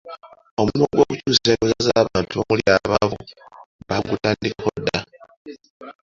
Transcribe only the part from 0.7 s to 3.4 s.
gw’okukyusa endowooza z’abantu omuli abaavu